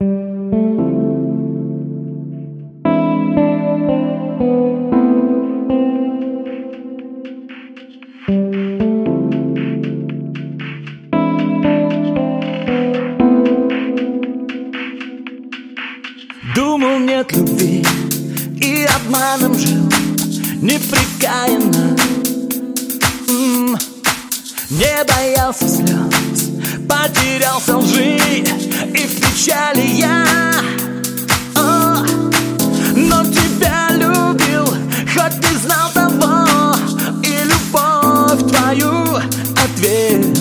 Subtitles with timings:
[0.00, 0.18] Думал
[16.98, 17.84] нет любви
[18.60, 19.88] и обманом жил
[20.60, 21.96] неприкаянно.
[23.28, 23.80] М -м,
[24.70, 26.50] Не боялся слез,
[26.88, 28.53] потерялся лжи
[35.92, 36.74] того
[37.22, 39.16] И любовь твою
[39.62, 40.36] отверг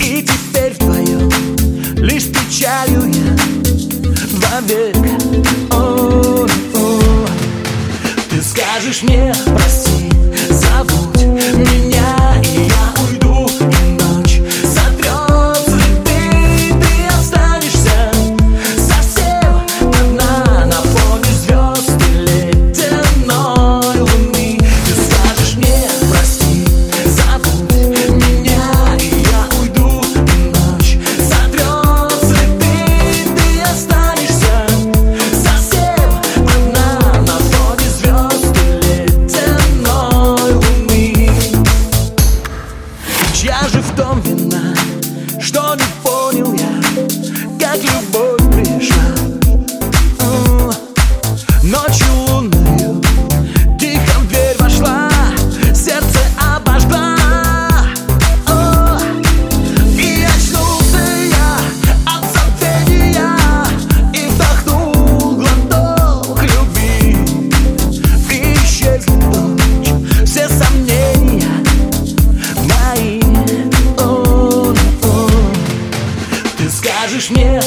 [0.00, 1.30] И теперь вдвоем
[1.96, 3.36] лишь печалью я
[4.38, 4.96] вовек
[5.70, 7.26] о, о.
[8.30, 10.10] Ты скажешь мне прости,
[10.50, 12.18] забудь меня
[77.18, 77.60] Хочешь мне